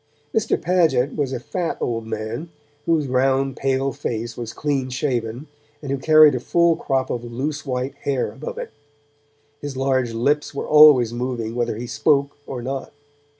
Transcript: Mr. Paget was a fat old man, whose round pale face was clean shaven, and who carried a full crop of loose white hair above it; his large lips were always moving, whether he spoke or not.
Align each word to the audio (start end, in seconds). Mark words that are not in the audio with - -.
Mr. 0.33 0.59
Paget 0.59 1.15
was 1.15 1.31
a 1.31 1.39
fat 1.39 1.77
old 1.79 2.07
man, 2.07 2.49
whose 2.87 3.07
round 3.07 3.55
pale 3.55 3.91
face 3.91 4.35
was 4.35 4.51
clean 4.51 4.89
shaven, 4.89 5.45
and 5.79 5.91
who 5.91 5.99
carried 5.99 6.33
a 6.33 6.39
full 6.39 6.75
crop 6.75 7.11
of 7.11 7.23
loose 7.23 7.67
white 7.67 7.93
hair 8.01 8.31
above 8.31 8.57
it; 8.57 8.71
his 9.59 9.77
large 9.77 10.11
lips 10.11 10.55
were 10.55 10.67
always 10.67 11.13
moving, 11.13 11.53
whether 11.53 11.75
he 11.75 11.85
spoke 11.85 12.35
or 12.47 12.63
not. 12.63 12.91